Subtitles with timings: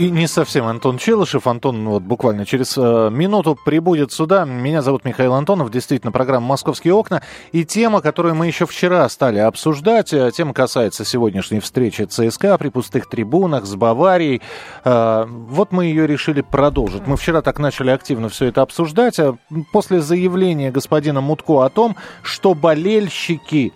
[0.00, 1.46] и не совсем Антон Челышев.
[1.46, 4.46] Антон вот буквально через э, минуту прибудет сюда.
[4.46, 5.70] Меня зовут Михаил Антонов.
[5.70, 7.20] Действительно, программа «Московские окна».
[7.52, 12.70] И тема, которую мы еще вчера стали обсуждать, э, тема касается сегодняшней встречи ЦСКА при
[12.70, 14.40] пустых трибунах с Баварией.
[14.84, 17.06] Э, вот мы ее решили продолжить.
[17.06, 19.18] Мы вчера так начали активно все это обсуждать.
[19.18, 19.36] А
[19.70, 23.74] после заявления господина Мутко о том, что болельщики,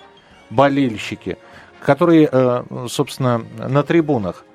[0.49, 1.37] болельщики,
[1.83, 4.47] которые, э, собственно, на трибунах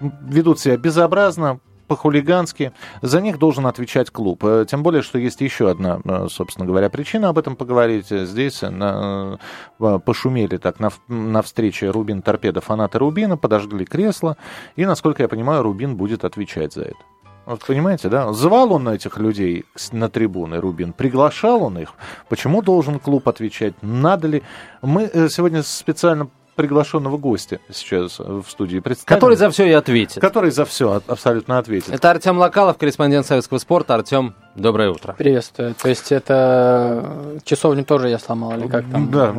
[0.00, 4.44] ведут себя безобразно, по-хулигански, за них должен отвечать клуб.
[4.44, 8.08] Э, тем более, что есть еще одна, э, собственно говоря, причина об этом поговорить.
[8.08, 9.38] Здесь на,
[9.78, 14.36] э, пошумели так на, на встрече Рубин Торпеда фанаты Рубина, подожгли кресло,
[14.76, 16.98] и, насколько я понимаю, Рубин будет отвечать за это.
[17.46, 18.32] Вот понимаете, да?
[18.32, 21.92] Звал он этих людей на трибуны, Рубин, приглашал он их.
[22.28, 23.74] Почему должен клуб отвечать?
[23.82, 24.42] Надо ли?
[24.82, 29.14] Мы сегодня специально приглашенного гостя сейчас в студии представим.
[29.14, 30.20] Который за все и ответит.
[30.20, 31.90] Который за все абсолютно ответит.
[31.90, 33.94] Это Артем Локалов, корреспондент Советского спорта.
[33.94, 35.14] Артем, доброе утро.
[35.16, 35.74] Приветствую.
[35.74, 39.10] То есть это часовню тоже я сломал, или как там?
[39.10, 39.34] Да,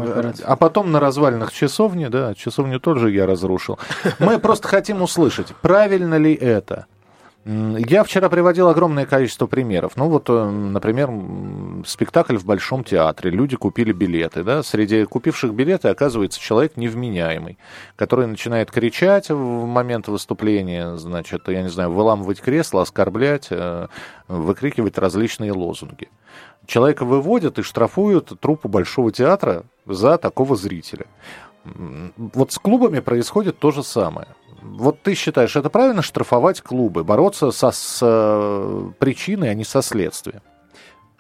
[0.45, 3.80] а потом на развалинах часовни, да, часовню тоже я разрушил.
[4.20, 6.86] Мы просто хотим услышать, правильно ли это?
[7.48, 9.94] Я вчера приводил огромное количество примеров.
[9.95, 11.09] Ну вот, э, например,
[11.86, 13.31] спектакль в Большом театре.
[13.31, 14.44] Люди купили билеты.
[14.44, 14.64] Да?
[14.64, 17.58] Среди купивших билеты оказывается человек невменяемый,
[17.95, 23.88] который начинает кричать в момент выступления, значит, я не знаю, выламывать кресло, оскорблять, э,
[24.28, 26.09] выкрикивать различные лозунги.
[26.66, 31.06] Человека выводят и штрафуют труппу Большого театра за такого зрителя.
[32.18, 34.28] Вот с клубами происходит то же самое.
[34.62, 39.82] Вот ты считаешь, это правильно штрафовать клубы, бороться со, с э, причиной, а не со
[39.82, 40.42] следствием?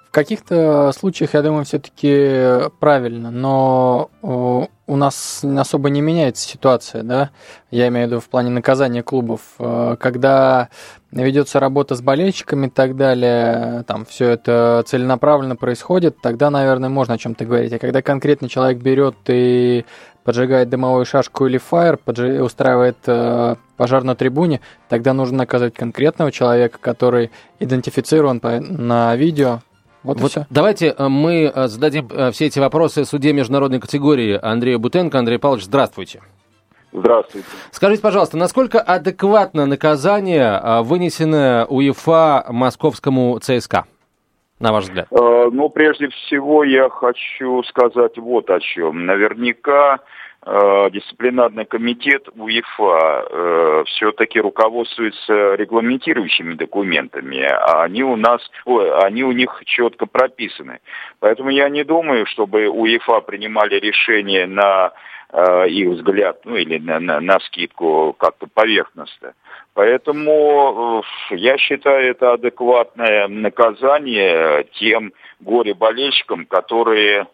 [0.07, 7.31] В каких-то случаях, я думаю, все-таки правильно, но у нас особо не меняется ситуация, да,
[7.71, 10.69] я имею в виду в плане наказания клубов, э, когда
[11.11, 17.15] ведется работа с болельщиками и так далее, там все это целенаправленно происходит, тогда, наверное, можно
[17.15, 17.73] о чем-то говорить.
[17.73, 19.85] А когда конкретно человек берет и
[20.27, 22.43] поджигает дымовую шашку или фаер, поджи...
[22.43, 28.59] устраивает э, пожар на трибуне, тогда нужно наказывать конкретного человека, который идентифицирован по...
[28.59, 29.61] на видео.
[30.03, 34.79] Вот, вот давайте э, мы э, зададим э, все эти вопросы суде международной категории Андрею
[34.79, 35.17] Бутенко.
[35.17, 36.21] Андрей Павлович, здравствуйте.
[36.91, 37.47] Здравствуйте.
[37.71, 43.85] Скажите, пожалуйста, насколько адекватно наказание, вынесенное УЕФА московскому ЦСКА?
[44.59, 45.07] На ваш взгляд?
[45.11, 49.05] Э, ну, прежде всего, я хочу сказать вот о чем.
[49.05, 49.99] Наверняка
[50.45, 59.23] э, дисциплинарный комитет УЕФА э, все-таки руководствуется регламентирующими документами, а они у нас, ой, они
[59.23, 60.79] у них четко прописаны.
[61.19, 64.91] Поэтому я не думаю, чтобы УЕФА принимали решение на
[65.31, 69.33] э, их взгляд, ну или на, на, на скидку как-то поверхностно.
[69.77, 77.27] Поэтому э, я считаю это адекватное наказание тем горе-болельщикам, которые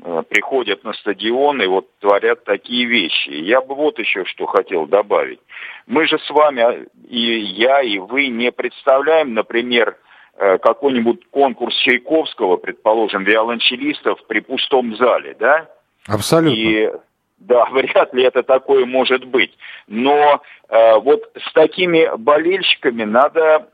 [0.00, 3.30] э, приходят на стадион и вот творят такие вещи.
[3.30, 5.40] Я бы вот еще что хотел добавить.
[5.88, 9.96] Мы же с вами, и я, и вы не представляем, например,
[10.36, 15.68] э, какой-нибудь конкурс Чайковского, предположим, виолончелистов при пустом зале, да?
[16.06, 16.56] Абсолютно.
[16.56, 16.88] И
[17.38, 19.56] да, вряд ли это такое может быть.
[19.86, 23.68] Но э, вот с такими болельщиками надо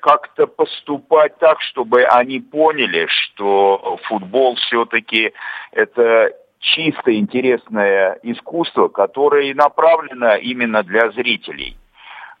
[0.00, 5.32] как-то поступать так, чтобы они поняли, что футбол все-таки
[5.70, 11.76] это чисто интересное искусство, которое направлено именно для зрителей.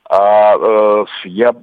[0.08, 1.54] А, э, я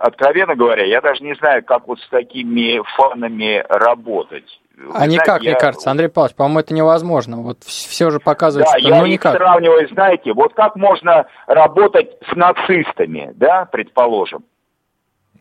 [0.00, 4.60] откровенно говоря, я даже не знаю, как вот с такими фанами работать.
[4.94, 5.58] А Вы никак, знаете, мне я...
[5.58, 7.36] кажется, Андрей Павлович, по-моему, это невозможно.
[7.36, 9.36] Вот все же показывается, да, что я ну никак.
[9.36, 14.44] сравниваю, знаете, вот как можно работать с нацистами, да, предположим.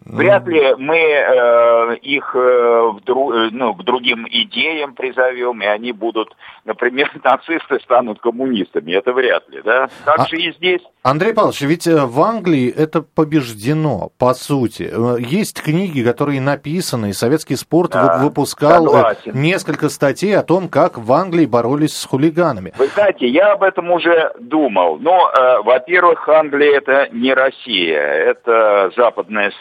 [0.06, 5.66] Вряд ли мы э, их э, в дру, э, ну, к другим идеям призовем, и
[5.66, 6.36] они будут,
[6.66, 8.94] например, нацисты станут коммунистами.
[8.94, 9.90] Это вряд ли, да?
[10.06, 10.82] Так а, же и здесь.
[11.04, 14.90] Андрей Павлович, ведь э, в Англии это побеждено, по сути.
[14.92, 19.34] Э, есть книги, которые написаны, и советский спорт да, выпускал согласен.
[19.34, 22.74] несколько статей о том, как в Англии боролись с хулиганами.
[22.78, 24.98] Вы знаете, я об этом уже думал.
[25.00, 29.52] Но, э, во-первых, Англия это не Россия, это западная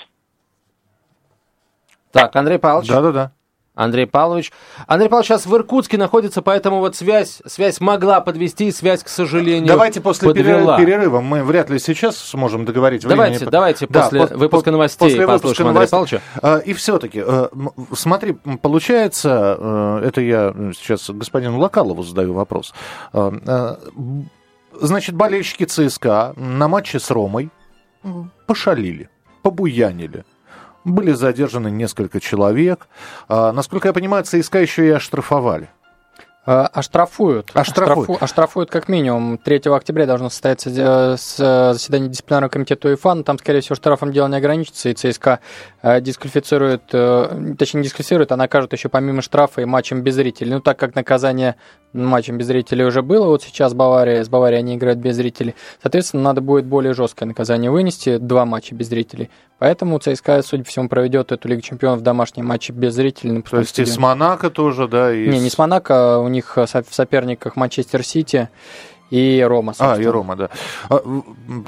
[2.13, 2.89] так, Андрей Павлович.
[2.89, 3.33] Да-да-да.
[3.75, 4.51] Андрей Павлович.
[4.89, 9.69] Андрей Павлович сейчас в Иркутске находится, поэтому вот связь, связь могла подвести, связь, к сожалению,
[9.69, 10.77] Давайте после подвела.
[10.77, 13.03] перерыва, мы вряд ли сейчас сможем договорить.
[13.07, 13.51] Давайте, времени.
[13.53, 15.91] давайте Да, после по- выпуска новостей после выпуска Андрея новостей.
[15.93, 16.21] Павловича.
[16.43, 17.23] А, И все-таки,
[17.95, 22.75] смотри, м, получается, э, это я сейчас господину Локалову задаю вопрос.
[23.13, 23.77] Э,
[24.81, 27.51] Значит, болельщики ЦСКА на матче с Ромой
[28.47, 29.09] пошалили,
[29.43, 30.25] побуянили.
[30.89, 32.89] Были задержаны несколько человек.
[33.29, 35.69] А, Насколько я понимаю, ЦСКА еще и оштрафовали.
[36.47, 37.51] Э, Оштрафуют.
[37.53, 38.09] Оштрафуют.
[38.09, 39.37] Оштрафу- Оштрафуют как минимум.
[39.37, 40.71] 3 октября должно состояться
[41.19, 45.41] заседание дисциплинарного комитета УЕФА, но там, скорее всего, штрафом дело не ограничится, и ЦСКА
[45.83, 50.53] э, дисквалифицирует, э, точнее, не дисквалифицирует, а накажут еще помимо штрафа и матчем без зрителей.
[50.53, 51.57] Ну, так как наказание
[51.93, 56.23] матчем без зрителей уже было, вот сейчас Бавария, с Баварией они играют без зрителей, соответственно,
[56.23, 59.31] надо будет более жесткое наказание вынести, два матча без зрителей.
[59.59, 63.33] Поэтому ЦСКА, судя по всему, проведет эту Лигу Чемпионов в домашнем матче без зрителей.
[63.33, 63.97] на То есть и с.
[63.99, 65.13] Монако тоже, да?
[65.13, 68.49] И Не, не с Монако, у них со- в соперниках Манчестер Сити
[69.11, 69.73] и Рома.
[69.79, 70.13] А, и собственно.
[70.13, 70.51] Рома, да.
[70.91, 71.03] А,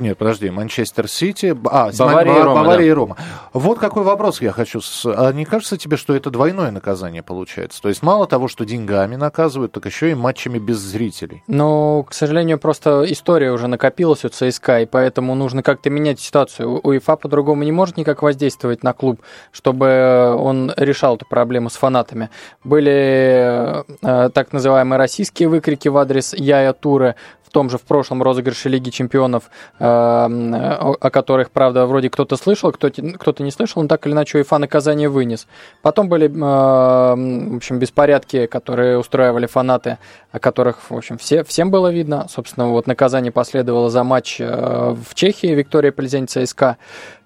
[0.00, 1.56] нет, подожди, Манчестер Сити.
[1.64, 2.90] А, Бавария Ман- и Рома, Бавария да.
[2.90, 3.16] и Рома.
[3.52, 4.80] Вот какой вопрос я хочу.
[5.06, 7.80] А не кажется тебе, что это двойное наказание получается?
[7.82, 11.42] То есть мало того, что деньгами наказывают, так еще и матчами без зрителей.
[11.46, 16.70] Ну, к сожалению, просто история уже накопилась у ЦСКА, и поэтому нужно как-то менять ситуацию.
[16.70, 19.20] У- УЕФА по-другому не может никак воздействовать на клуб,
[19.52, 22.30] чтобы он решал эту проблему с фанатами.
[22.64, 27.16] Были э, так называемые российские выкрики в адрес Яя Туре,
[27.50, 29.50] в том же в прошлом розыгрыше Лиги Чемпионов,
[29.80, 34.58] э, о, которых, правда, вроде кто-то слышал, кто-то не слышал, но так или иначе УЕФА
[34.58, 35.48] наказание вынес.
[35.82, 39.98] Потом были, э, в общем, беспорядки, которые устраивали фанаты,
[40.30, 42.26] о которых, в общем, все, всем было видно.
[42.28, 46.76] Собственно, вот наказание последовало за матч э, в Чехии Виктория Плезень ЦСКА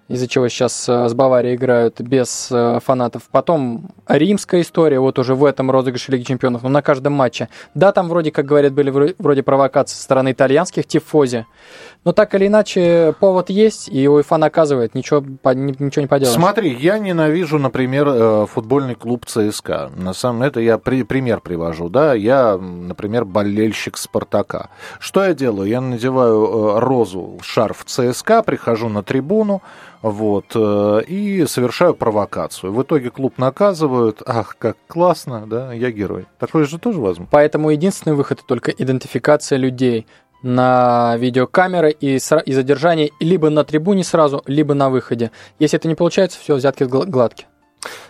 [0.09, 3.23] из-за чего сейчас э, с Баварией играют без э, фанатов.
[3.31, 7.49] Потом римская история, вот уже в этом розыгрыше Лиги Чемпионов, но на каждом матче.
[7.75, 11.47] Да, там вроде, как говорят, были вро- вроде провокации со стороны итальянских тифози,
[12.05, 16.35] но так или иначе повод есть, и УЕФА наказывает, ничего, ничего не поделаешь.
[16.37, 19.91] Смотри, я ненавижу, например, э, футбольный клуб ЦСКА.
[19.97, 22.13] На самом это я при- пример привожу, да.
[22.13, 24.69] Я, например, болельщик Спартака.
[24.99, 25.67] Что я делаю?
[25.69, 29.63] Я надеваю розу, шарф ЦСКА, прихожу на трибуну,
[30.05, 32.75] вот, э, и совершаю провокацию.
[32.75, 34.23] В итоге клуб наказывают.
[34.27, 36.27] Ах, как классно, да, я герой.
[36.39, 37.29] Такое же тоже возможно.
[37.31, 40.07] Поэтому единственный выход это только идентификация людей
[40.43, 45.31] на видеокамеры и, и задержание либо на трибуне сразу, либо на выходе.
[45.59, 47.49] Если это не получается, все, взятки гла- гладкие.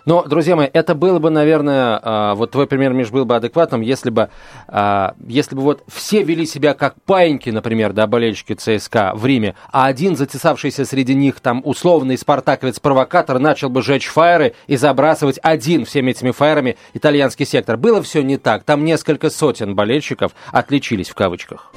[0.04, 3.80] Но, друзья мои, это было бы, наверное, а, вот твой пример, Миш, был бы адекватным,
[3.80, 4.28] если бы,
[4.68, 9.54] а, если бы вот все вели себя как паиньки, например, да, болельщики ЦСКА в Риме,
[9.72, 15.84] а один затесавшийся среди них там условный спартаковец-провокатор начал бы жечь фаеры и забрасывать один
[15.84, 17.76] всеми этими фаерами итальянский сектор.
[17.76, 18.64] Было все не так.
[18.64, 21.72] Там несколько сотен болельщиков отличились в кавычках.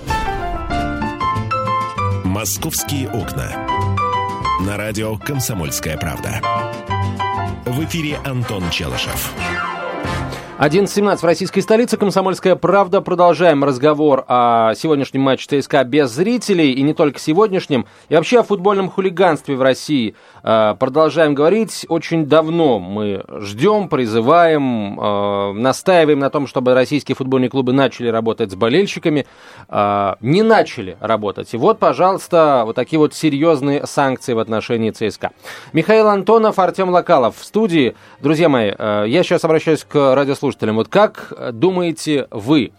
[2.23, 3.67] «Московские окна».
[4.61, 6.41] На радио «Комсомольская правда».
[7.67, 9.33] В эфире Антон Челышев.
[10.59, 11.97] 11.17 в российской столице.
[11.97, 12.99] Комсомольская правда.
[13.01, 16.71] Продолжаем разговор о сегодняшнем матче ЦСКА без зрителей.
[16.71, 17.85] И не только сегодняшнем.
[18.09, 20.15] И вообще о футбольном хулиганстве в России.
[20.43, 21.85] Э, Продолжаем говорить.
[21.89, 28.49] Очень давно мы ждем, призываем, э, настаиваем на том, чтобы российские футбольные клубы начали работать
[28.49, 29.27] с болельщиками.
[29.69, 31.53] Э, Не начали работать.
[31.53, 35.33] И вот, пожалуйста, вот такие вот серьезные санкции в отношении ЦСКА.
[35.71, 37.95] Михаил Антонов, Артем Локалов в студии.
[38.21, 40.46] Друзья мои, я сейчас обращаюсь к радиослушателям.
[40.77, 42.71] Вот как э, думаете вы,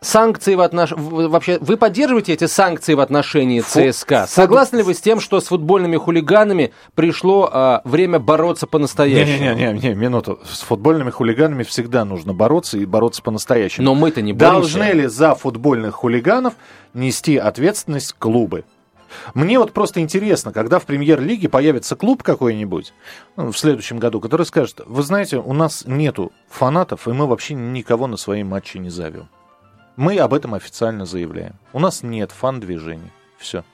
[0.00, 1.28] санкции в отношении...
[1.28, 4.26] Вообще, вы поддерживаете эти санкции в отношении ЦСКА?
[4.28, 9.54] Согласны ли вы с тем, что с футбольными хулиганами пришло э, время бороться по-настоящему?
[9.54, 10.40] Не-не-не, минуту.
[10.50, 13.84] С футбольными хулиганами всегда нужно бороться и бороться по-настоящему.
[13.84, 14.78] Но мы-то не боремся.
[14.78, 16.54] Должны ли за футбольных хулиганов
[16.94, 18.64] нести ответственность клубы?
[19.34, 22.92] Мне вот просто интересно, когда в премьер-лиге появится клуб какой-нибудь
[23.36, 27.54] ну, в следующем году, который скажет, вы знаете, у нас нету фанатов, и мы вообще
[27.54, 29.28] никого на свои матчи не зовем.
[29.96, 31.54] Мы об этом официально заявляем.
[31.72, 33.12] У нас нет фан-движения.
[33.38, 33.64] Все.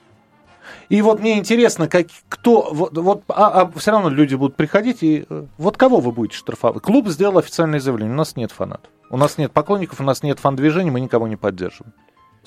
[0.89, 5.25] И вот мне интересно, как, кто, вот, вот а, все равно люди будут приходить, и
[5.29, 6.81] э, вот кого вы будете штрафовать?
[6.81, 8.89] Клуб сделал официальное заявление, у нас нет фанатов.
[9.09, 11.93] У нас нет поклонников, у нас нет фан-движения, мы никого не поддерживаем.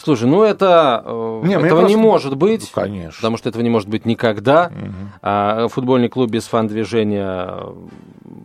[0.02, 1.02] Слушай, ну это...
[1.05, 2.73] э, Не, этого не просто- может быть.
[2.75, 3.17] Ну, конечно.
[3.17, 4.71] Потому что этого не может быть никогда.
[5.23, 7.64] А футбольный клуб без фан-движения...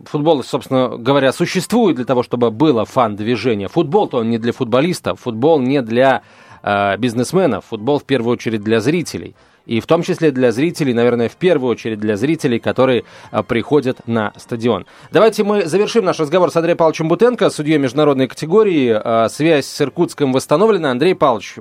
[0.06, 3.68] Футбол, собственно говоря, существует для того, чтобы было фан-движение.
[3.68, 6.22] Футбол-то он не для футболистов, футбол не для
[6.62, 9.34] э, бизнесменов, футбол в первую очередь для зрителей.
[9.66, 13.98] И в том числе для зрителей, наверное, в первую очередь для зрителей, которые а, приходят
[14.06, 14.86] на стадион.
[15.10, 18.94] Давайте мы завершим наш разговор с Андреем Павловичем Бутенко, судьей международной категории.
[18.94, 20.90] А, связь с Иркутском восстановлена.
[20.90, 21.56] Андрей Павлович,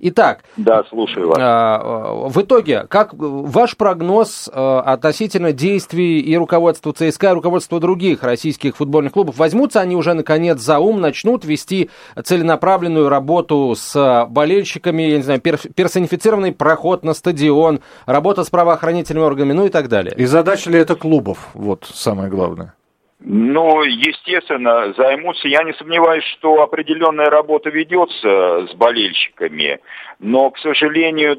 [0.00, 0.40] итак.
[0.56, 1.38] Да, слушаю вас.
[1.40, 8.76] А, в итоге, как ваш прогноз относительно действий и руководства ЦСКА, и руководства других российских
[8.76, 9.38] футбольных клубов?
[9.38, 11.90] Возьмутся они уже, наконец, за ум, начнут вести
[12.22, 19.24] целенаправленную работу с болельщиками, я не знаю, персонифицированный проход на стадион, стадион, работа с правоохранительными
[19.24, 20.14] органами, ну и так далее.
[20.16, 21.48] И задача ли это клубов?
[21.54, 22.74] Вот самое главное.
[23.20, 25.48] Ну, естественно, займутся.
[25.48, 29.80] Я не сомневаюсь, что определенная работа ведется с болельщиками,
[30.18, 31.36] но, к сожалению...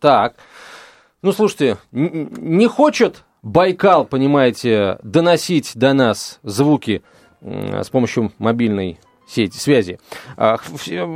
[0.00, 0.34] Так,
[1.22, 7.02] ну слушайте, не хочет Байкал, понимаете, доносить до нас звуки
[7.40, 9.98] с помощью мобильной сети, связи.
[10.36, 10.58] А,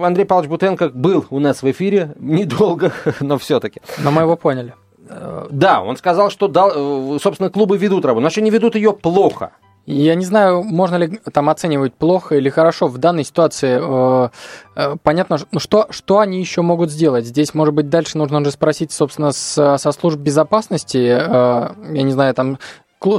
[0.02, 3.80] Андрей Павлович Бутенко был у нас в эфире, недолго, но все-таки.
[3.98, 4.74] Но мы его поняли.
[5.08, 8.74] Э, да, он сказал, что, дал, э, собственно, клубы ведут работу, но еще не ведут
[8.74, 9.52] ее плохо.
[9.86, 12.86] Я не знаю, можно ли там оценивать плохо или хорошо.
[12.86, 14.28] В данной ситуации э,
[14.76, 17.24] э, понятно, ну, что, что они еще могут сделать.
[17.24, 20.98] Здесь, может быть, дальше нужно уже спросить, собственно, с, со служб безопасности.
[20.98, 22.58] Э, я не знаю, там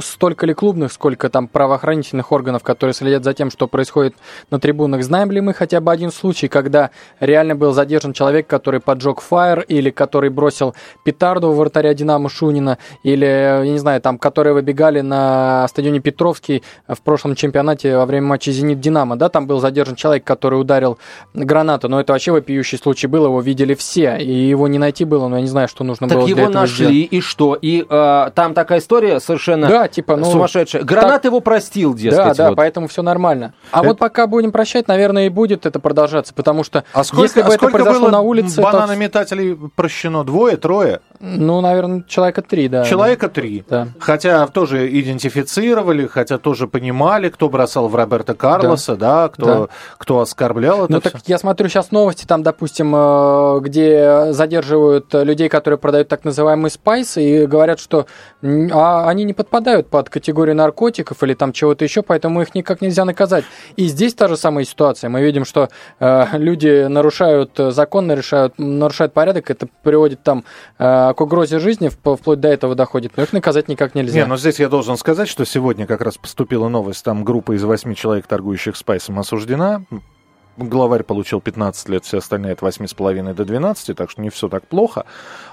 [0.00, 4.14] столько ли клубных, сколько там правоохранительных органов, которые следят за тем, что происходит
[4.50, 5.02] на трибунах.
[5.02, 9.60] Знаем ли мы хотя бы один случай, когда реально был задержан человек, который поджег фаер,
[9.62, 10.74] или который бросил
[11.04, 16.62] петарду в вратаря Динамо Шунина, или, я не знаю, там, которые выбегали на стадионе Петровский
[16.86, 20.98] в прошлом чемпионате во время матча «Зенит-Динамо», да, там был задержан человек, который ударил
[21.34, 25.26] гранату, но это вообще вопиющий случай был, его видели все, и его не найти было,
[25.26, 27.12] но я не знаю, что нужно так было его для этого нашли, сделать.
[27.12, 27.58] и что?
[27.60, 30.82] И э, там такая история совершенно да, типа, ну, сумасшедшая.
[30.82, 31.24] Гранат так...
[31.24, 32.16] его простил, дескать.
[32.18, 32.56] Да, да, вот.
[32.56, 33.54] поэтому все нормально.
[33.70, 33.88] А это...
[33.88, 37.48] вот пока будем прощать, наверное, и будет это продолжаться, потому что а сколько, если бы
[37.48, 38.60] а это произошло было на улице...
[38.60, 39.70] бананометателей то...
[39.74, 40.24] прощено?
[40.24, 41.00] Двое, трое?
[41.20, 42.84] Ну, наверное, человека три, да.
[42.84, 43.64] Человека три.
[43.66, 43.88] Да.
[43.98, 49.68] Хотя тоже идентифицировали, хотя тоже понимали, кто бросал в Роберта Карлоса, да, да кто, да.
[49.96, 55.48] кто оскорблял это Ну, так я смотрю сейчас новости, там, допустим, э, где задерживают людей,
[55.48, 58.06] которые продают так называемый спайс, и говорят, что
[58.42, 63.04] а, они не подпадают под категорию наркотиков или там чего-то еще, поэтому их никак нельзя
[63.04, 63.44] наказать.
[63.76, 65.10] И здесь та же самая ситуация.
[65.10, 65.68] Мы видим, что
[66.00, 70.44] э, люди нарушают закон, нарушают, нарушают порядок, это приводит там
[70.78, 74.20] э, к угрозе жизни, вплоть до этого доходит, но их наказать никак нельзя.
[74.20, 77.64] Не, но здесь я должен сказать, что сегодня как раз поступила новость, там группа из
[77.64, 79.82] восьми человек, торгующих спайсом, осуждена.
[80.56, 84.66] Главарь получил 15 лет, все остальные от 8,5 до 12, так что не все так
[84.66, 85.06] плохо.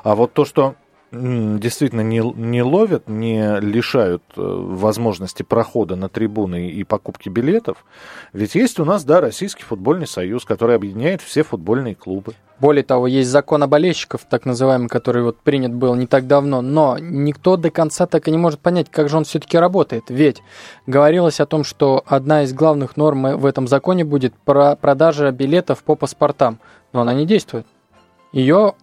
[0.04, 0.75] А вот то, что
[1.12, 7.86] действительно не, не ловят, не лишают э, возможности прохода на трибуны и покупки билетов.
[8.34, 12.36] Ведь есть у нас, да, Российский футбольный союз, который объединяет все футбольные клубы.
[12.60, 16.62] Более того, есть закон о болельщиков, так называемый, который вот принят был не так давно,
[16.62, 20.04] но никто до конца так и не может понять, как же он все-таки работает.
[20.10, 20.44] Ведь
[20.86, 25.84] говорилось о том, что одна из главных норм в этом законе будет про продажа билетов
[25.84, 26.60] по паспортам,
[26.92, 27.66] но она не действует.
[28.34, 28.74] Ее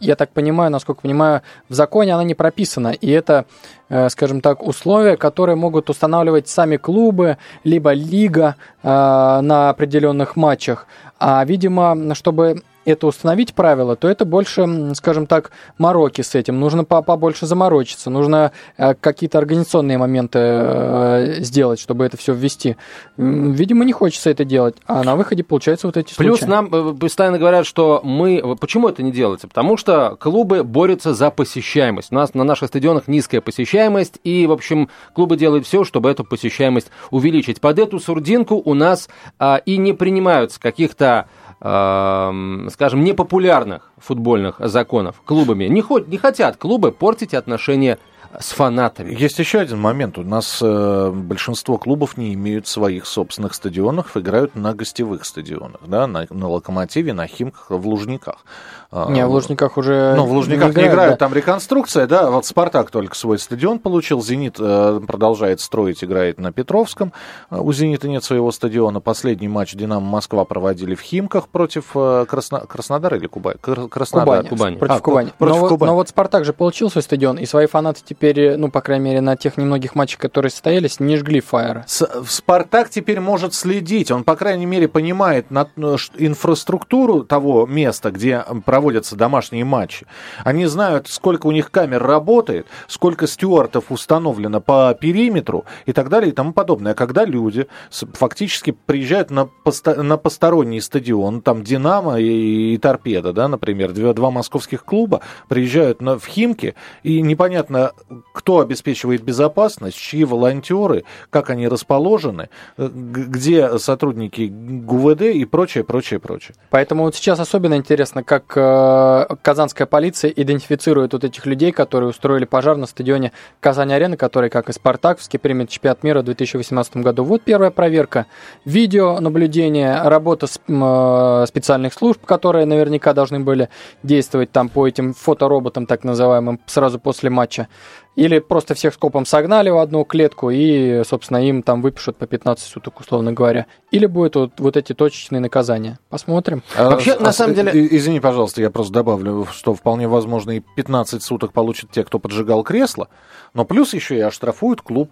[0.00, 2.88] я так понимаю, насколько понимаю, в законе она не прописана.
[2.88, 3.44] И это,
[3.88, 10.86] э, скажем так, условия, которые могут устанавливать сами клубы, либо лига э, на определенных матчах.
[11.18, 16.58] А, видимо, чтобы это установить правило, то это больше, скажем так, мороки с этим.
[16.60, 22.76] Нужно побольше заморочиться, нужно э, какие-то организационные моменты э, сделать, чтобы это все ввести.
[23.16, 26.50] Видимо, не хочется это делать, а на выходе получается вот эти Плюс случаи.
[26.50, 28.56] нам э, постоянно говорят, что мы...
[28.60, 29.48] Почему это не делается?
[29.48, 32.12] Потому что клубы борются за посещаемость.
[32.12, 36.24] У нас на наших стадионах низкая посещаемость, и, в общем, клубы делают все, чтобы эту
[36.24, 37.60] посещаемость увеличить.
[37.60, 41.28] Под эту сурдинку у нас а, и не принимаются каких-то
[41.60, 45.64] скажем, непопулярных футбольных законов клубами.
[45.64, 47.98] Не, хоть, не хотят клубы портить отношения
[48.38, 49.14] с фанатами.
[49.14, 50.18] Есть еще один момент.
[50.18, 56.06] У нас э, большинство клубов не имеют своих собственных стадионов, играют на гостевых стадионах, да,
[56.06, 58.44] на, на Локомотиве, на Химках, в Лужниках.
[58.90, 61.16] А, не, в Лужниках уже Ну, в Лужниках не играют, не играют да.
[61.16, 66.52] там реконструкция, да, вот Спартак только свой стадион получил, Зенит э, продолжает строить, играет на
[66.52, 67.12] Петровском,
[67.50, 72.26] э, у Зенита нет своего стадиона, последний матч Динамо Москва проводили в Химках против э,
[72.28, 72.60] Красно...
[72.60, 73.56] Краснодара или Кубань?
[73.60, 74.44] Краснодар.
[74.44, 74.48] Кубань.
[74.48, 74.78] Кубань.
[74.78, 75.32] Против а, Кубани.
[75.36, 75.90] Против но, Кубани.
[75.90, 79.04] но вот Спартак же получил свой стадион, и свои фанаты теперь теперь, ну, по крайней
[79.04, 81.84] мере, на тех немногих матчах, которые состоялись, не жгли фаера.
[81.86, 89.14] Спартак теперь может следить, он, по крайней мере, понимает ну, инфраструктуру того места, где проводятся
[89.14, 90.06] домашние матчи.
[90.44, 96.30] Они знают, сколько у них камер работает, сколько стюартов установлено по периметру и так далее
[96.30, 96.94] и тому подобное.
[96.94, 103.46] Когда люди фактически приезжают на, посто, на посторонний стадион, там Динамо и, и Торпеда, да,
[103.46, 107.92] например, два, два московских клуба приезжают на, в Химки, и непонятно,
[108.32, 116.20] кто обеспечивает безопасность, чьи волонтеры, как они расположены, э, где сотрудники ГУВД и прочее, прочее,
[116.20, 116.54] прочее.
[116.70, 122.44] Поэтому вот сейчас особенно интересно, как э, казанская полиция идентифицирует вот этих людей, которые устроили
[122.44, 127.24] пожар на стадионе Казань-Арена, который, как и Спартаковский, примет чемпионат мира в 2018 году.
[127.24, 128.26] Вот первая проверка.
[128.64, 133.68] Видеонаблюдение, работа с, э, специальных служб, которые наверняка должны были
[134.02, 137.68] действовать там по этим фотороботам, так называемым, сразу после матча.
[138.16, 142.64] Или просто всех скопом согнали в одну клетку и, собственно, им там выпишут по 15
[142.64, 143.66] суток, условно говоря.
[143.90, 145.98] Или будет вот, вот эти точечные наказания.
[146.08, 146.62] Посмотрим.
[146.76, 147.70] А, Вообще, а, на самом деле...
[147.96, 152.64] Извини, пожалуйста, я просто добавлю, что вполне возможно и 15 суток получат те, кто поджигал
[152.64, 153.08] кресло,
[153.54, 155.10] но плюс еще и оштрафуют клуб.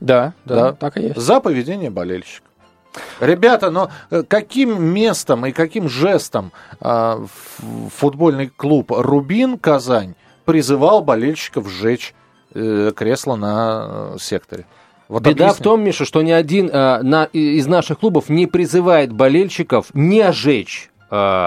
[0.00, 1.16] Да, да, да, так и есть.
[1.16, 2.46] За поведение болельщика.
[3.20, 7.26] Ребята, но э, каким местом и каким жестом э,
[7.96, 10.14] футбольный клуб «Рубин» Казань
[10.44, 12.23] призывал болельщиков сжечь э,
[12.96, 14.66] кресло на э, секторе?
[15.08, 15.60] Вот Беда объясни.
[15.60, 20.32] в том, Миша, что ни один э, на, из наших клубов не призывает болельщиков не
[20.32, 20.93] жечь Э,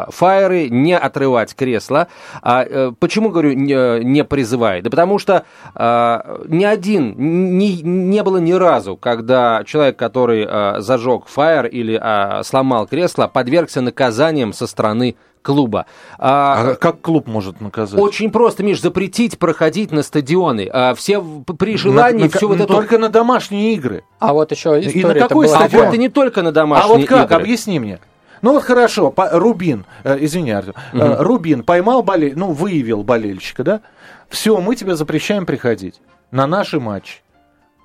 [0.10, 2.08] фаеры, не отрывать кресла.
[2.42, 4.84] А, э, почему, говорю, не, не призывает?
[4.84, 5.46] Да потому что
[5.76, 7.16] а, ни один,
[7.58, 13.28] ни, не было ни разу, когда человек, который а, зажег фаер или а, сломал кресло,
[13.28, 15.16] подвергся наказаниям со стороны
[15.48, 15.86] клуба.
[16.18, 18.00] А, а как клуб может наказать?
[18.00, 20.70] Очень просто, Миш, запретить проходить на стадионы.
[20.72, 22.74] А, все при желании на, все на, вот это...
[22.74, 24.04] Только на домашние игры.
[24.20, 25.60] А вот еще история И на какой была...
[25.60, 27.16] А вот и не только на домашние игры.
[27.16, 27.32] А вот как?
[27.32, 27.44] Игры.
[27.44, 28.00] Объясни мне.
[28.42, 31.02] Ну вот хорошо, по, Рубин, э, извини, Артем, угу.
[31.02, 33.82] э, Рубин поймал болель, ну выявил болельщика, да?
[34.30, 36.02] Все, мы тебе запрещаем приходить
[36.32, 37.22] на наши матчи.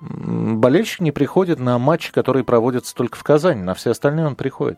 [0.01, 4.77] Болельщик не приходит на матчи, которые проводятся только в Казани, на все остальные он приходит.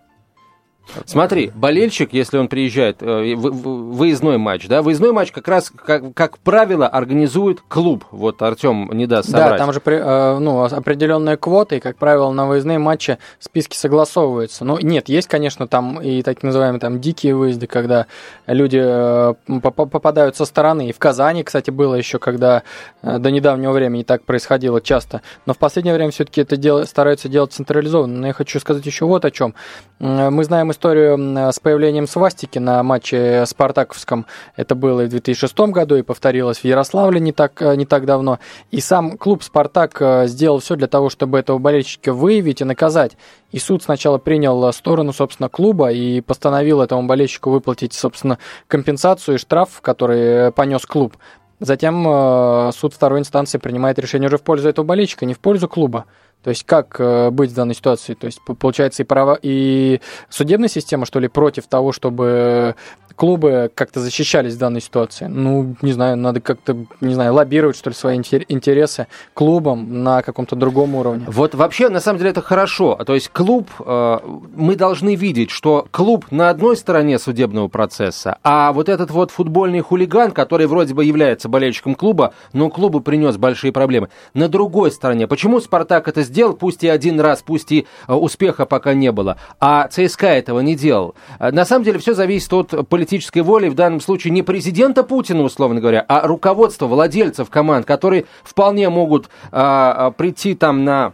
[1.05, 6.37] Смотри, болельщик, если он приезжает, э, выездной матч, да, выездной матч как раз, как, как
[6.39, 8.05] правило, организует клуб.
[8.11, 9.51] Вот Артем не даст собрать.
[9.51, 14.63] Да, там же э, ну, определенные квоты, и, как правило, на выездные матчи списки согласовываются.
[14.63, 18.07] Но нет, есть, конечно, там и так называемые там дикие выезды, когда
[18.45, 20.89] люди э, попадают со стороны.
[20.89, 22.63] И в Казани, кстати, было еще, когда
[23.01, 25.21] до недавнего времени так происходило часто.
[25.45, 28.19] Но в последнее время все-таки это дело, стараются делать централизованно.
[28.19, 29.55] Но я хочу сказать еще вот о чем.
[29.99, 34.25] Мы знаем историю с появлением свастики на матче Спартаковском.
[34.55, 38.05] Это было и в 2006 году, и повторилось в Ярославле не так, э, не так
[38.05, 38.39] давно.
[38.71, 43.17] И сам клуб «Спартак» э, сделал все для того, чтобы этого болельщика выявить и наказать.
[43.51, 49.39] И суд сначала принял сторону, собственно, клуба и постановил этому болельщику выплатить, собственно, компенсацию и
[49.39, 51.15] штраф, который понес клуб.
[51.59, 55.69] Затем э, суд второй инстанции принимает решение уже в пользу этого болельщика, не в пользу
[55.69, 56.05] клуба.
[56.45, 58.13] То есть как э, быть в данной ситуации?
[58.13, 62.75] То есть получается и права и судебная система, что ли, против того, чтобы
[63.15, 65.25] клубы как-то защищались в данной ситуации?
[65.25, 70.55] Ну, не знаю, надо как-то, не знаю, лоббировать, что ли, свои интересы клубам на каком-то
[70.55, 71.25] другом уровне.
[71.27, 72.95] Вот вообще, на самом деле, это хорошо.
[73.05, 74.19] То есть клуб, э,
[74.55, 79.81] мы должны видеть, что клуб на одной стороне судебного процесса, а вот этот вот футбольный
[79.81, 85.27] хулиган, который вроде бы является болельщиком клуба, но клубу принес большие проблемы, на другой стороне.
[85.27, 89.37] Почему «Спартак» это сделал, пусть и один раз, пусть и э, успеха пока не было,
[89.59, 91.15] а ЦСКА этого не делал?
[91.39, 95.43] Э, на самом деле, все зависит от политической воли в данном случае не президента Путина,
[95.43, 101.13] условно говоря, а руководства, владельцев команд, которые вполне могут а, а прийти там на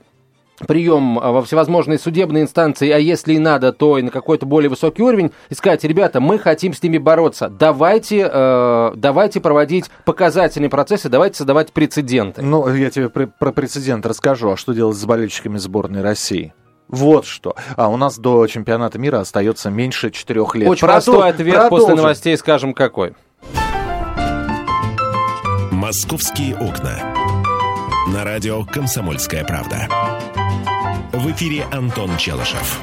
[0.67, 5.03] прием во всевозможные судебные инстанции, а если и надо, то и на какой-то более высокий
[5.03, 11.09] уровень, и сказать, ребята, мы хотим с ними бороться, давайте, э, давайте проводить показательные процессы,
[11.09, 12.41] давайте создавать прецеденты.
[12.41, 16.53] Ну, я тебе про прецедент расскажу, а что делать с болельщиками сборной России?
[16.91, 17.55] Вот что.
[17.77, 20.67] А у нас до чемпионата мира остается меньше четырех лет.
[20.67, 21.13] Очень Продол...
[21.15, 21.77] простой ответ Продолжим.
[21.77, 23.13] после новостей, скажем, какой.
[25.71, 26.99] «Московские окна».
[28.13, 29.87] На радио «Комсомольская правда».
[31.13, 32.79] В эфире Антон Челышев.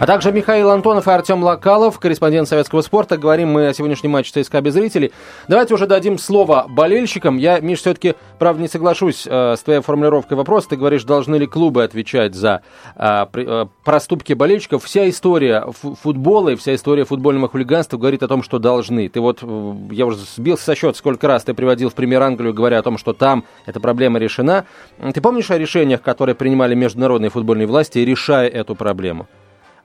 [0.00, 3.18] А также Михаил Антонов и Артем Локалов, корреспондент советского спорта.
[3.18, 5.10] Говорим мы о сегодняшнем матче ЦСКА без зрителей.
[5.48, 7.36] Давайте уже дадим слово болельщикам.
[7.36, 10.68] Я, Миш, все-таки, правда, не соглашусь э, с твоей формулировкой вопроса.
[10.68, 12.62] Ты говоришь, должны ли клубы отвечать за
[12.94, 14.84] э, э, проступки болельщиков.
[14.84, 15.66] Вся история
[16.00, 19.08] футбола и вся история футбольного хулиганства говорит о том, что должны.
[19.08, 22.54] Ты вот, э, я уже сбился со счета, сколько раз ты приводил в пример Англию,
[22.54, 24.64] говоря о том, что там эта проблема решена.
[25.12, 29.26] Ты помнишь о решениях, которые принимали международные футбольные власти, решая эту проблему?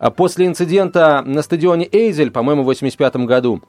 [0.04, 3.62] А после инцидента на стадионе Эйзель, по-моему, в 85 году,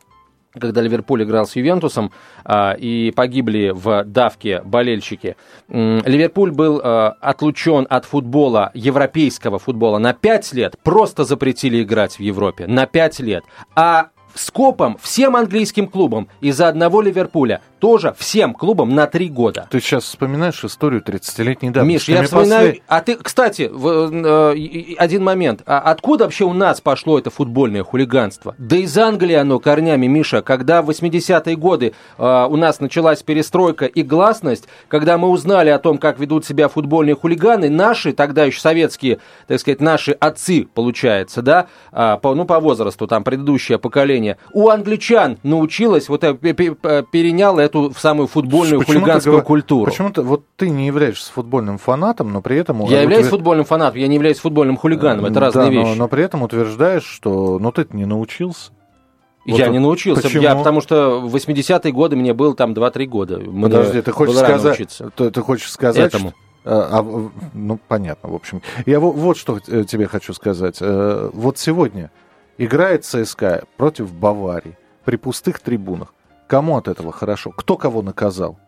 [0.59, 2.11] когда Ливерпуль играл с Ювентусом
[2.45, 5.37] а, и погибли в давке болельщики.
[5.69, 12.21] Ливерпуль был а, отлучен от футбола, европейского футбола на 5 лет, просто запретили играть в
[12.21, 13.45] Европе на 5 лет.
[13.77, 19.69] А скопом всем английским клубам из-за одного Ливерпуля тоже всем клубам на три года.
[19.71, 22.11] Ты сейчас вспоминаешь историю 30-летней давности.
[22.11, 22.69] Миш, я вспоминаю...
[22.69, 22.83] После...
[22.89, 25.61] А ты, кстати, в, э, один момент.
[25.67, 28.55] А откуда вообще у нас пошло это футбольное хулиганство?
[28.57, 30.41] Да из Англии оно корнями, Миша.
[30.41, 35.79] Когда в 80-е годы э, у нас началась перестройка и гласность, когда мы узнали о
[35.79, 41.43] том, как ведут себя футбольные хулиганы, наши, тогда еще советские, так сказать, наши отцы, получается,
[41.43, 47.59] да, э, по, ну, по возрасту, там, предыдущее поколение, у англичан научилось, вот э, перенял
[47.59, 49.91] эту самую футбольную почему хулиганскую ты, культуру.
[49.91, 52.85] Почему-то вот ты не являешься футбольным фанатом, но при этом...
[52.87, 55.89] Я являюсь футбольным фанатом, я не являюсь футбольным хулиганом, это разные да, вещи.
[55.89, 58.73] Но, но при этом утверждаешь, что ну ты не научился.
[59.47, 60.43] Вот я не научился, почему?
[60.43, 63.39] я, потому что в 80-е годы мне было там 2-3 года.
[63.39, 66.31] Мне Подожди, ты хочешь, сказать, ты, ты хочешь сказать, Этому.
[66.31, 68.63] Что, а, а, ну, понятно, в общем.
[68.87, 70.79] Я вот, вот что э, тебе хочу сказать.
[70.81, 72.11] Э, вот сегодня
[72.59, 76.15] играет ЦСКА против Баварии при пустых трибунах.
[76.47, 77.51] Кому от этого хорошо?
[77.51, 78.59] Кто кого наказал?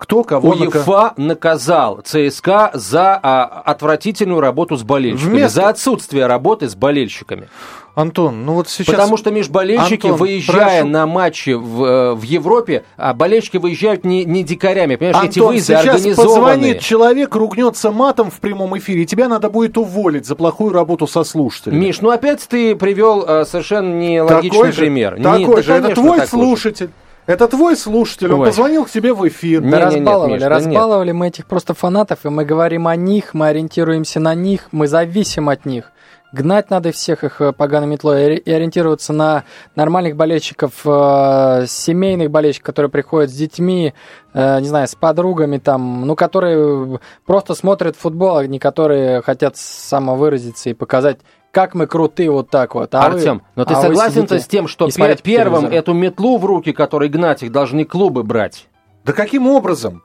[0.00, 5.60] Кто кого УЕФА наказал ЦСКА за а, отвратительную работу с болельщиками, Вместо...
[5.60, 7.48] за отсутствие работы с болельщиками.
[7.94, 8.94] Антон, ну вот сейчас...
[8.94, 10.92] Потому что межболельщики, Антон, выезжая прошу...
[10.92, 15.38] на матчи в, э, в Европе, а болельщики выезжают не, не дикарями, понимаешь, Антон, эти
[15.40, 20.36] выезды сейчас позвонит человек, ругнется матом в прямом эфире, и тебя надо будет уволить за
[20.36, 21.86] плохую работу со слушателями.
[21.86, 25.16] Миш, ну опять ты привел э, совершенно нелогичный такой пример.
[25.16, 26.86] Же, такой не, же, да, это твой такой слушатель.
[26.86, 26.92] Же.
[27.30, 28.46] Это твой слушатель, он Ой.
[28.48, 29.62] позвонил к тебе в эфир.
[29.62, 33.34] Не, разбаловали, нет, Миш, разбаловали да мы этих просто фанатов, и мы говорим о них,
[33.34, 35.92] мы ориентируемся на них, мы зависим от них.
[36.32, 39.44] Гнать надо всех их э, поганой метлой и ориентироваться на
[39.76, 43.94] нормальных болельщиков, э, семейных болельщиков, которые приходят с детьми,
[44.34, 49.56] э, не знаю, с подругами там, ну, которые просто смотрят футбол, а не которые хотят
[49.56, 51.18] самовыразиться и показать
[51.50, 52.94] как мы крутые вот так вот.
[52.94, 56.44] А Артем, вы, но ты а согласен-то с тем, что пер- первым эту метлу в
[56.44, 58.68] руки, которой гнать их, должны клубы брать?
[59.04, 60.02] Да каким образом?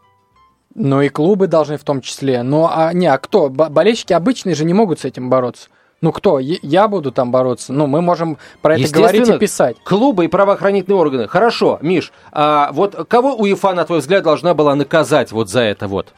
[0.73, 2.43] Ну и клубы должны в том числе.
[2.43, 3.49] Но а, не, а кто?
[3.49, 5.69] Болельщики обычные же не могут с этим бороться.
[6.01, 6.39] Ну кто?
[6.39, 7.71] Я буду там бороться.
[7.71, 9.77] Ну, мы можем про это говорить и писать.
[9.86, 11.27] Клубы и правоохранительные органы.
[11.27, 15.88] Хорошо, Миш, а вот кого УЕФА, на твой взгляд, должна была наказать вот за это
[15.88, 16.13] вот?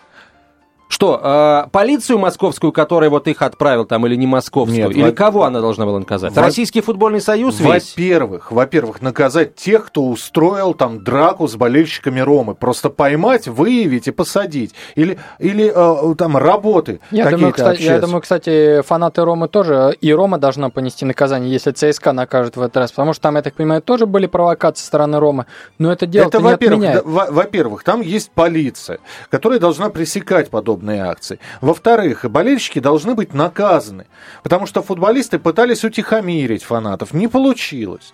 [0.88, 4.88] Что, э, полицию московскую, которая вот их отправил там, или не московскую?
[4.88, 5.12] Нет, или во...
[5.12, 6.34] кого она должна была наказать?
[6.34, 6.41] Во...
[6.41, 7.91] Российский футбольный союз весь?
[7.91, 12.56] Во-первых, во-первых, наказать тех, кто устроил там драку с болельщиками Ромы.
[12.56, 14.73] Просто поймать, выявить и посадить.
[14.95, 20.13] Или, или э, там работы я думаю, кстати, я думаю, кстати, фанаты Ромы тоже, и
[20.13, 22.91] Рома должна понести наказание, если ЦСКА накажет в этот раз.
[22.91, 25.47] Потому что там, я так понимаю, тоже были провокации со стороны Ромы.
[25.80, 31.04] Но это дело это, во-первых, да, во-первых, там есть полиция, которая должна пресекать подобное подобные
[31.04, 31.40] акции.
[31.62, 34.06] Во-вторых, болельщики должны быть наказаны,
[34.44, 37.13] потому что футболисты пытались утихомирить фанатов.
[37.13, 38.13] Не получилось.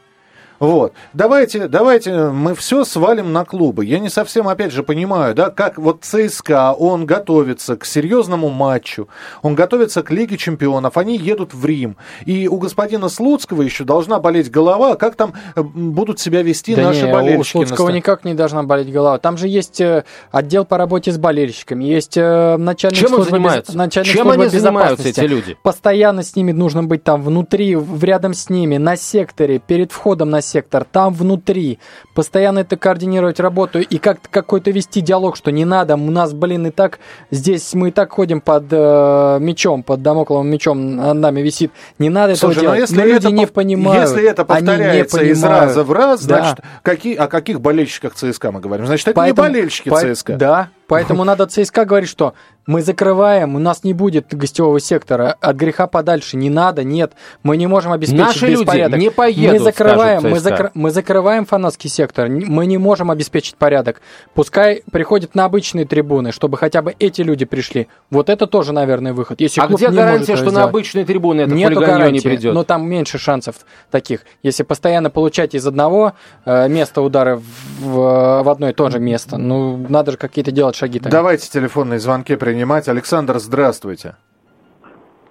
[0.63, 0.93] Вот.
[1.11, 3.83] Давайте, давайте мы все свалим на клубы.
[3.83, 9.09] Я не совсем, опять же, понимаю, да, как вот ЦСКА, он готовится к серьезному матчу,
[9.41, 11.97] он готовится к Лиге чемпионов, они едут в Рим.
[12.25, 16.83] И у господина Слуцкого еще должна болеть голова, как там э, будут себя вести да
[16.83, 17.57] наши не, болельщики.
[17.57, 19.17] У Слуцкого никак не должна болеть голова.
[19.17, 23.73] Там же есть э, отдел по работе с болельщиками, есть э, начальник Чем службы, без...
[23.73, 25.57] начальник Чем они занимаются, эти люди?
[25.61, 30.39] Постоянно с ними нужно быть там внутри, рядом с ними, на секторе, перед входом на
[30.39, 31.79] сектор сектор, там внутри,
[32.13, 36.67] постоянно это координировать работу и как какой-то вести диалог, что не надо, у нас, блин,
[36.67, 36.99] и так
[37.31, 42.09] здесь мы и так ходим под э, мечом, под домокловым мечом над нами висит, не
[42.09, 45.31] надо Слушай, этого делать, но, если люди это, не понимают, Если это повторяется они не
[45.31, 46.37] из раза в раз, да.
[46.37, 48.85] значит, какие, о каких болельщиках ЦСКА мы говорим?
[48.85, 50.33] Значит, это Поэтому, не болельщики по, ЦСКА.
[50.35, 52.33] Да, Поэтому надо ЦСКА говорить, что
[52.65, 57.11] Мы закрываем, у нас не будет гостевого сектора, от греха подальше, не надо, нет,
[57.43, 58.93] мы не можем обеспечить Наши беспорядок.
[58.93, 63.55] люди не поедут, мы закрываем, мы, закр- мы закрываем фанатский сектор, мы не можем обеспечить
[63.57, 64.01] порядок.
[64.33, 67.87] Пускай приходят на обычные трибуны, чтобы хотя бы эти люди пришли.
[68.09, 69.41] Вот это тоже, наверное, выход.
[69.41, 70.69] Если А где гарантия, что на сделать.
[70.69, 72.53] обычной трибуне это Нету хулиганье не гарантии, придет?
[72.53, 73.55] но там меньше шансов
[73.91, 74.21] таких.
[74.41, 76.13] Если постоянно получать из одного
[76.45, 77.41] э, места удары
[77.79, 80.99] в, в одно и то же место, ну, надо же какие-то делать шаги.
[80.99, 81.11] там.
[81.11, 82.87] Давайте телефонные звонки принимать.
[82.87, 84.15] Александр, здравствуйте.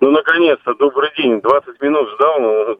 [0.00, 1.40] Ну, наконец-то, добрый день.
[1.40, 2.76] 20 минут ждал, но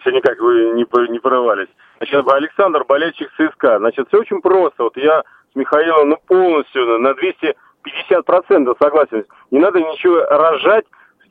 [0.00, 1.68] все никак вы не, не порывались.
[1.98, 3.78] Значит, Александр, болельщик ЦСКА.
[3.78, 4.82] Значит, все очень просто.
[4.82, 9.24] Вот я с Михаилом ну, полностью на 250% согласен.
[9.50, 10.84] Не надо ничего рожать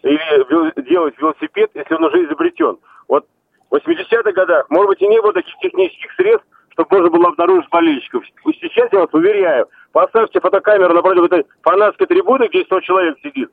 [0.03, 2.77] или делать велосипед, если он уже изобретен.
[3.07, 3.25] Вот
[3.69, 6.47] в 80-х годах, может быть, и не было таких технических средств,
[6.85, 8.23] чтобы можно было обнаружить болельщиков.
[8.45, 13.49] И Сейчас я вас уверяю, поставьте фотокамеру напротив этой фанатской трибуны, где 100 человек сидит,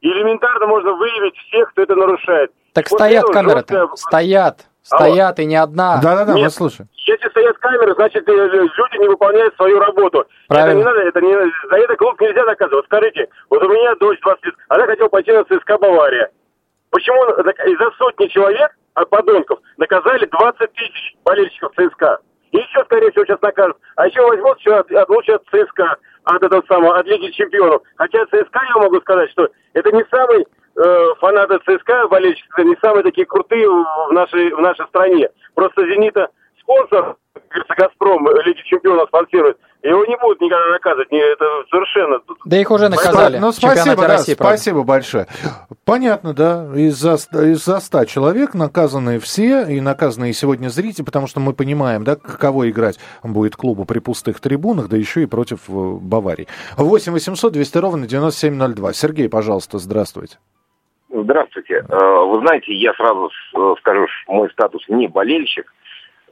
[0.00, 2.50] и элементарно можно выявить всех, кто это нарушает.
[2.72, 6.00] Так После стоят камеры-то, жесткая- стоят, стоят и не одна.
[6.02, 6.52] Да-да-да, мы Нет.
[6.52, 6.88] слушаем.
[7.06, 10.24] Если стоят камеры, значит, э, люди не выполняют свою работу.
[10.48, 10.70] Правильно.
[10.70, 12.84] Это не надо, это не, за это клуб нельзя наказывать.
[12.86, 16.30] Скажите, вот у меня дочь 20 лет, она хотела пойти на ЦСКА Бавария.
[16.90, 22.18] Почему нак- из-за сотни человек, от подонков, наказали 20 тысяч болельщиков ЦСКА?
[22.52, 23.76] И еще, скорее всего, сейчас накажут.
[23.96, 27.82] А еще возьмут, от- отлучат ЦСКА от этого самого, от Лиги Чемпионов.
[27.96, 33.04] Хотя ЦСКА, я могу сказать, что это не самый э, фанаты ЦСКА, болельщики, не самые
[33.04, 35.28] такие крутые в нашей, в нашей стране.
[35.54, 36.28] Просто «Зенита»
[36.60, 37.16] спонсор,
[37.76, 39.58] «Газпром» Лиги Чемпионов спонсирует.
[39.82, 41.10] Его не будут никогда наказывать.
[41.10, 42.20] Не, это совершенно...
[42.44, 43.38] Да их уже наказали.
[43.38, 44.56] Ну, спасибо, да, России, правда.
[44.56, 45.26] спасибо большое.
[45.86, 51.40] Понятно, да, из-за из-за 100 человек наказаны все, и наказаны и сегодня зрители, потому что
[51.40, 55.72] мы понимаем, да, каково играть будет клубу при пустых трибунах, да еще и против э,
[55.72, 56.46] Баварии.
[56.76, 58.92] 8 800 200 ровно 9702.
[58.92, 60.36] Сергей, пожалуйста, здравствуйте.
[61.08, 61.84] Здравствуйте.
[61.88, 65.72] Э, Вы знаете, я сразу э, скажу, что мой статус не болельщик,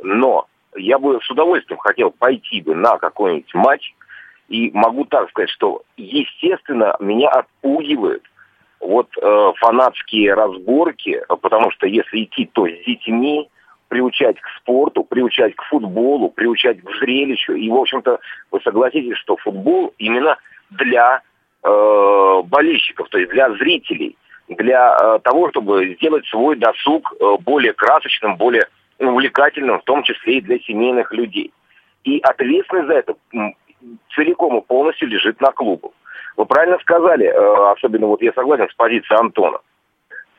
[0.02, 3.94] но я бы с удовольствием хотел пойти бы на какой-нибудь матч,
[4.48, 8.22] и могу так сказать, что, естественно, меня отпугивают
[8.80, 13.48] вот э, фанатские разборки, потому что если идти, то с детьми,
[13.88, 17.54] приучать к спорту, приучать к футболу, приучать к зрелищу.
[17.54, 20.36] И, в общем-то, вы согласитесь, что футбол именно
[20.70, 21.22] для
[21.62, 24.16] э, болельщиков, то есть для зрителей,
[24.48, 28.68] для э, того, чтобы сделать свой досуг э, более красочным, более
[28.98, 31.52] увлекательным, в том числе и для семейных людей.
[32.04, 33.14] И ответственность за это
[34.14, 35.92] целиком и полностью лежит на клубах.
[36.36, 39.58] Вы правильно сказали, э, особенно вот я согласен с позицией Антона.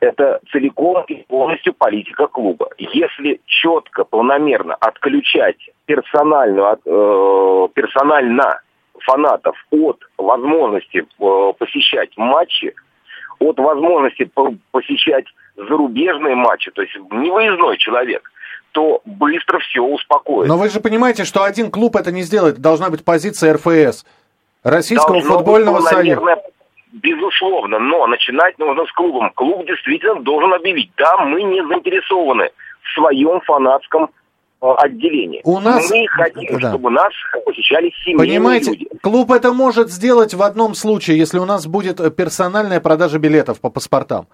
[0.00, 2.70] Это целиком и полностью политика клуба.
[2.78, 8.62] Если четко, планомерно отключать персональную, э, персонально
[9.00, 12.74] фанатов от возможности э, посещать матчи,
[13.38, 18.30] от возможности по- посещать зарубежные матчи, то есть не выездной человек,
[18.72, 20.52] то быстро все успокоится.
[20.52, 22.58] Но вы же понимаете, что один клуб это не сделает.
[22.58, 24.04] Должна быть позиция РФС,
[24.62, 26.20] Российского Должно футбольного быть, союза.
[26.20, 26.44] наверное,
[26.92, 29.30] Безусловно, но начинать нужно с клубом.
[29.36, 32.50] Клуб действительно должен объявить, да, мы не заинтересованы
[32.82, 34.10] в своем фанатском
[34.60, 35.40] э, отделении.
[35.44, 36.70] У нас- Мы хотим, да.
[36.70, 37.12] чтобы нас
[37.46, 38.88] посещали семейные Понимаете, люди.
[39.02, 43.70] клуб это может сделать в одном случае, если у нас будет персональная продажа билетов по
[43.70, 44.26] паспортам.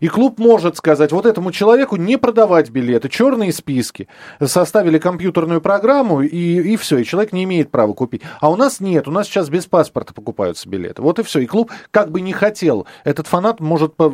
[0.00, 4.08] И клуб может сказать, вот этому человеку не продавать билеты, черные списки,
[4.42, 6.28] составили компьютерную программу, и,
[6.72, 8.22] и все, и человек не имеет права купить.
[8.40, 11.02] А у нас нет, у нас сейчас без паспорта покупаются билеты.
[11.02, 11.40] Вот и все.
[11.40, 12.86] И клуб как бы не хотел.
[13.04, 14.12] Этот фанат может по-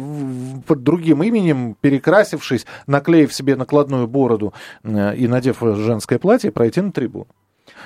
[0.66, 6.92] под другим именем, перекрасившись, наклеив себе накладную бороду э, и надев женское платье, пройти на
[6.92, 7.26] трибуну.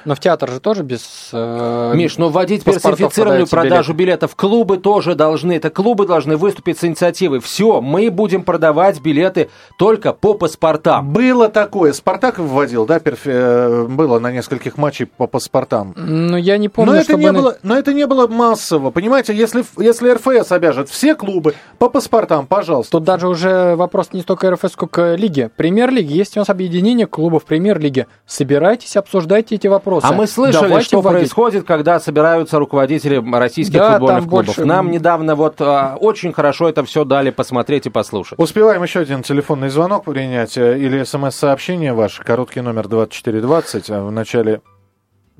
[0.05, 1.31] Но в театр же тоже без...
[1.33, 5.53] э, Миш, но вводить паспортов персонифицированную продажу билетов клубы тоже должны.
[5.53, 7.41] Это клубы должны выступить с инициативой.
[7.41, 11.13] Все, мы будем продавать билеты только по паспортам.
[11.13, 11.93] Было такое.
[11.93, 15.95] Спартак вводил, да, перфе- э, было на нескольких матчах по паспортам.
[15.97, 17.21] Ну, я не помню, Но это, чтобы...
[17.23, 18.91] не на- было, но это не было массово.
[18.91, 22.93] Понимаете, если, если РФС обяжет все клубы по паспортам, пожалуйста.
[22.93, 25.51] Тут даже уже вопрос не столько РФС, сколько лиги.
[25.57, 26.13] Премьер-лиги.
[26.13, 28.07] Есть у нас объединение клубов премьер-лиги.
[28.27, 29.88] Собирайтесь, обсуждайте эти вопросы.
[30.03, 31.19] А мы слышали, Давайте что вводить.
[31.21, 34.47] происходит, когда собираются руководители российских Да, футбольных клубов.
[34.47, 38.39] больше- Нам недавно вот а, очень хорошо это все дали посмотреть и послушать.
[38.39, 44.11] Успеваем еще один телефонный звонок принять э, или смс-сообщение ваше, короткий номер 2420, а в
[44.13, 44.61] начале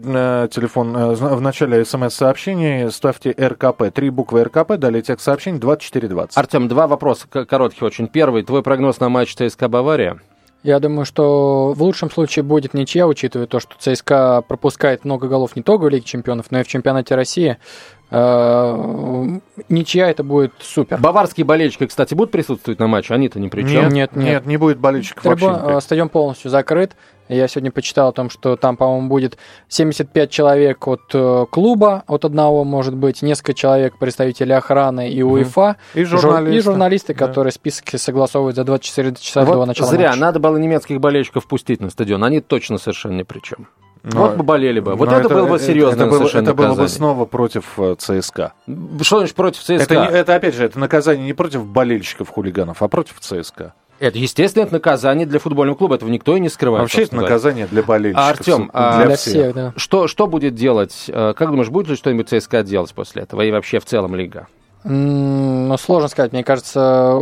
[0.03, 6.37] э, телефон, э, в начале смс-сообщения ставьте РКП, три буквы РКП, далее текст сообщения 2420.
[6.37, 8.07] Артем, два вопроса коротких очень.
[8.09, 10.19] Первый, твой прогноз на матч ЦСКА Бавария?
[10.65, 15.55] Я думаю, что в лучшем случае будет ничья, учитывая то, что ЦСКА пропускает много голов
[15.55, 17.59] не только в Лиге Чемпионов, но и в Чемпионате России.
[18.11, 20.99] э, ничья это будет супер.
[20.99, 23.15] Баварские болельщики, кстати, будут присутствовать на матче?
[23.15, 23.71] Они-то ни при чем.
[23.89, 24.47] Нет, Нет, нет, нет.
[24.47, 25.63] не будет болельщиков Трибун- вообще.
[25.67, 25.77] никак.
[25.77, 26.97] э, стадион полностью закрыт.
[27.29, 29.37] Я сегодня почитал о том, что там, по-моему, будет
[29.69, 35.77] 75 человек от э, клуба, от одного, может быть, несколько человек представителей охраны и УЕФА,
[35.95, 36.57] И жур- журналисты.
[36.57, 37.27] и журналисты, Да.
[37.27, 40.21] которые списки согласовывают за 24 часа Вот до начала зря, матча.
[40.21, 42.25] надо было немецких болельщиков пустить на стадион.
[42.25, 43.69] Они точно совершенно ни при чем.
[44.05, 44.95] Но- вот бы болели бы.
[44.95, 47.97] Вот но это, было бы серьезное это было, совершенно это было бы снова против э,
[47.99, 48.53] ЦСКА.
[49.03, 49.75] Что значит против ЦСКА?
[49.75, 53.75] Это, это, опять же, это наказание не против болельщиков хулиганов, а против ЦСКА.
[54.01, 55.97] Это, естественно, это наказание для футбольного клуба.
[55.97, 56.83] Этого никто и не скрывает.
[56.83, 57.29] Вообще это говоря.
[57.31, 58.25] наказание для болельщиков.
[58.25, 59.33] А, Артём, а- для, Для всех.
[59.33, 59.73] всех, да.
[59.77, 61.05] Что, что будет делать?
[61.09, 63.43] э, Как думаешь, будет ли что-нибудь ЦСКА делать после этого?
[63.43, 64.47] И вообще в целом лига?
[64.85, 66.33] Ну, сложно сказать.
[66.33, 67.21] Мне кажется,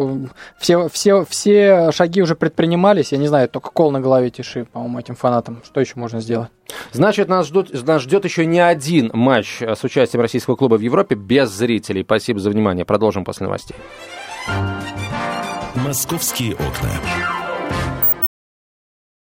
[0.58, 3.12] все, все, все шаги уже предпринимались.
[3.12, 5.62] Я не знаю, только кол на голове тиши, по-моему, этим фанатам.
[5.64, 6.48] Что еще можно сделать?
[6.92, 10.80] Значит, нас, ждут, нас ждет еще не один матч э, с участием российского клуба в
[10.82, 12.02] Европе без зрителей.
[12.04, 12.84] Спасибо за внимание.
[12.84, 13.76] Продолжим после новостей.
[15.86, 17.25] «Московские окна».